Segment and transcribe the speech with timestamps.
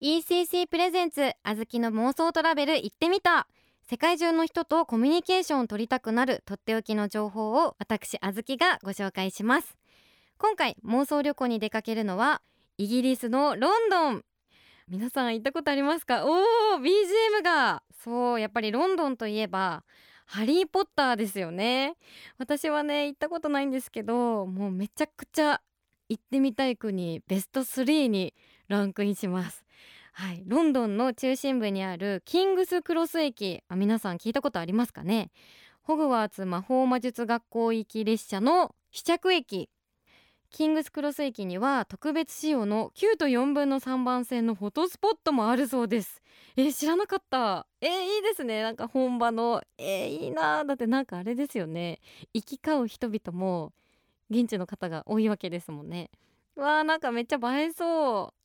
[0.00, 3.48] ECC プレゼンツあずきの妄想トラベル行ってみた。
[3.90, 9.76] 世界中の人とコミュニケーションを取りたくなるとっておきの情報を私あずきがご紹介します。
[10.38, 12.42] 今回妄想旅行に出かけるのは
[12.76, 14.24] イギリスのロンドン。
[14.86, 16.24] 皆さん行ったことありますか？
[16.26, 17.82] おー BGM が。
[18.04, 19.82] そうやっぱりロンドンといえば
[20.26, 21.96] ハリーポッターですよね。
[22.38, 25.60] 私はね行ったことないんですけどもうめちゃくちゃ
[26.08, 28.32] 行ってみたい国ベスト3に
[28.68, 29.64] ランクインします。
[30.18, 33.62] はい、ロンドンの中心部にあるキングスクロス駅。
[33.68, 35.30] あ皆さん聞いたことありますかね？
[35.80, 39.70] ホグワーツ魔法魔術学校行き列車の試着駅。
[40.50, 46.20] キングスクロス駅には特別仕様の9と4分の3番線のフォトスポットもあるそうです。
[46.56, 47.68] えー、知らなかった。
[47.80, 48.62] えー、いいですね。
[48.64, 52.00] なんか本場のえー、いいなだってなんかあれですよね。
[52.34, 53.72] 行き交う人々も
[54.30, 56.10] 現地の方が多いわけですもんね。
[56.56, 58.37] わーなんかめっちゃ映えそう。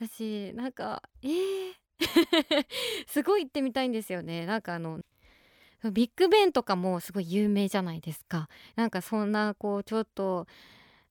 [0.00, 1.72] う私なんかえー
[3.08, 4.46] すごい行ってみたいんですよね。
[4.46, 5.00] なんかあの
[5.92, 8.48] ビッグベンとかもすごい有名じゃないですか。
[8.76, 10.46] なんかそんなこうちょっと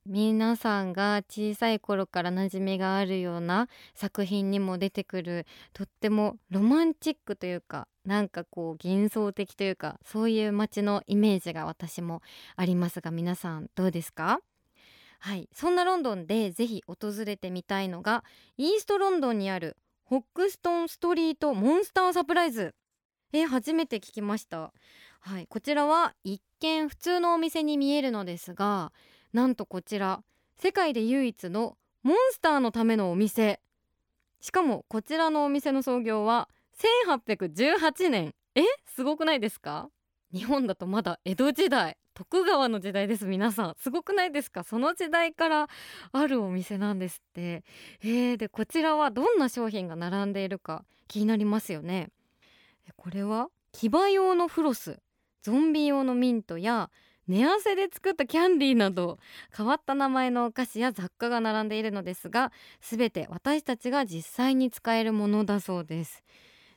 [0.05, 12.21] 皆さんが小さい頃から馴染みがあるような作品にも出てくるとってもロマンチックというかなんかこう幻想的というかそういう街のイメージが私も
[12.55, 14.39] ありますが皆さんどうですか？
[15.19, 18.23] はいそんなロンドンでぜひ訪れてみたいのが
[18.57, 22.73] イーストロンドンにあるホックストンストリートモンスターサプライズ。
[23.33, 24.71] え初めて聞きました。
[25.19, 28.93] はいこちらは一見普通のお店に見えるのですが
[29.33, 30.23] なんとこちら
[30.55, 33.59] 世界で唯一のモンスターのためのお店。
[34.39, 36.47] しかもこちらのお店の創業は
[37.17, 38.33] 1818年。
[38.55, 39.89] えすごくないですか？
[40.33, 41.97] 日本だとまだ江戸時代。
[42.17, 43.75] 徳川の時代です皆さん。
[43.77, 44.63] すごくないですか？
[44.63, 45.67] その時代から
[46.11, 47.63] あるお店なんですって。
[48.01, 52.09] えー、でこちらはどんな商品が並んでいるか気になりますよね。
[52.95, 54.97] これは騎馬用のフロス
[55.43, 56.89] ゾンビ用のミントや
[57.27, 59.19] 寝汗で作ったキャンディーなど
[59.55, 66.23] 変わった名前のお菓子や雑貨が並んでいるのですが全て私たちが実際に使えるものだそうです。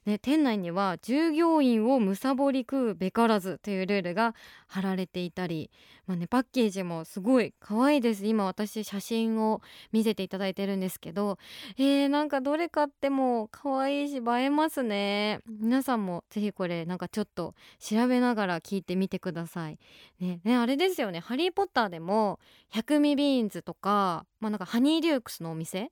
[0.06, 4.34] ね、店内には従業員をむさぼり食うべからずというルールが
[4.66, 5.70] 貼られていたり、
[6.06, 8.26] まあね、パッケージもすごい可愛いです。
[8.26, 9.60] 今私写真を
[9.92, 11.38] 見せていただいてるんですけど
[11.76, 15.40] えー、なんかどれ買っても可愛いし映えますね。
[15.48, 19.78] 皆さんもぜひこれなんかちょっと調べながら聞いてみてください。
[20.18, 21.20] ねねあれですよね。
[21.20, 22.38] ハリーポッターでも
[22.70, 25.90] 百味ビーンズとかまあなんかハニーデュークスのお店？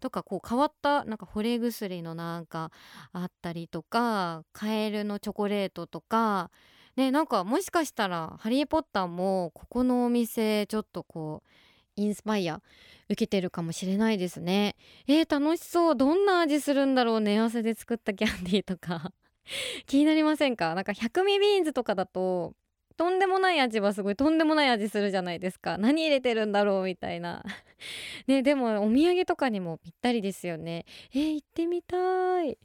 [0.00, 2.72] とかこう変わったなんか惚れ薬のなんか
[3.12, 6.50] あったりとかカエルのチョコレートとか
[6.96, 11.50] ねなんかもしかしたら「ハリー・ポッター」もここのお店ちょっとこう
[11.96, 12.62] インスパイア
[13.10, 14.76] 受けてるかもしれないですね。
[15.06, 15.96] えー、楽しそう。
[15.96, 19.12] どんな味するんだろう寝汗で作ったキャンディーとか。
[19.86, 20.74] 気になりませんか？
[20.74, 22.54] なんか百味ビーンズとかだと
[23.00, 25.78] とんでもない味はすごいとんでもない味するじゃないですか。
[25.78, 27.42] 何入れてるんだろうみたいな。
[28.28, 30.84] ねでもお土産とかにもぴったりですよね。
[31.14, 32.58] えー、行ってみたい。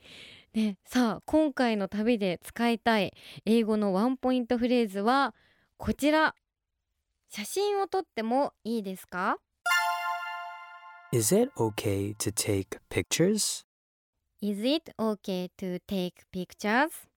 [0.53, 3.13] ねさあ今回の旅で使いたい
[3.45, 5.33] 英語のワンポイントフレーズは
[5.77, 6.35] こちら。
[7.29, 9.39] 写真を撮ってもいいですか
[11.13, 13.65] ？Is it okay to take pictures?
[14.41, 17.07] Is it okay to take pictures?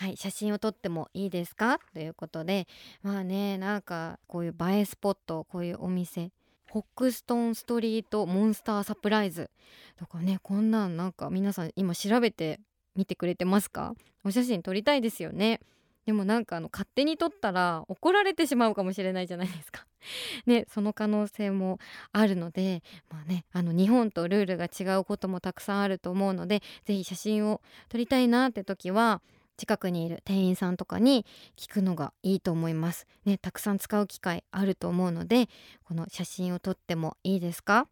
[0.00, 1.78] はい写真を撮ってもいいですか？
[1.92, 2.66] ということで
[3.02, 6.30] まあねなんかこういう映えスポットこういうお店
[6.70, 9.50] ホックストンストリートモンスターサプライズ
[9.98, 12.60] とかねこんなんなんか皆さん今調べて
[12.96, 13.92] みてくれてますか？
[14.24, 15.60] お写真撮りたいですよね。
[16.06, 19.84] でもなんかあの勝手に撮ったら怒られてしまうかもしれないじゃないですか。
[20.46, 21.78] ねその可能性も
[22.12, 27.60] あるのでまあねあの日本とルールが違うこともたくさんあると思うので是非写真を
[27.90, 29.20] 撮りたいなって時は
[29.60, 33.06] 近くにいる店員さんとかに聞くのがいいと思います。
[33.26, 35.50] ね、たくさん使う機会あると思うので
[35.84, 37.86] この写真を撮ってもいいですか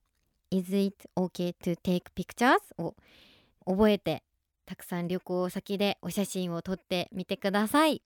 [0.50, 2.58] ？Is it okay to take pictures?
[2.78, 2.94] を
[3.66, 4.22] 覚えて
[4.64, 8.02] たくさん旅行先でお写真を撮ってみてください。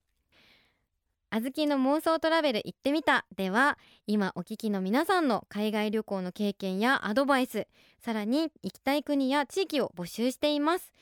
[1.31, 3.79] あずきの妄想トラベル行ってみたでは
[4.09, 7.69] 今お聞きの皆さんの海外旅行の経験やアドバイス
[8.01, 10.93] さらに行きたい国や地域を募集しています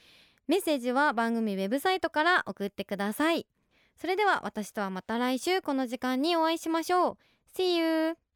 [0.51, 3.47] メッセージは番組ウェブサイトから送ってください
[4.01, 7.17] それでは私とはまた来週この時間にお会いしましょう
[7.57, 8.30] See you!